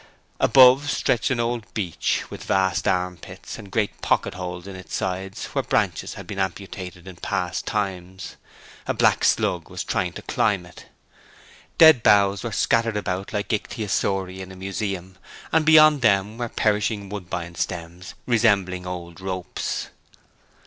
[0.39, 5.45] Above stretched an old beech, with vast armpits, and great pocket holes in its sides
[5.53, 8.35] where branches had been amputated in past times;
[8.87, 10.87] a black slug was trying to climb it.
[11.77, 15.19] Dead boughs were scattered about like ichthyosauri in a museum,
[15.51, 19.89] and beyond them were perishing woodbine stems resembling old ropes.